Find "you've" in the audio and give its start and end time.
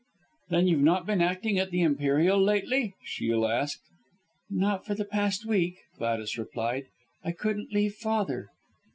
0.67-0.81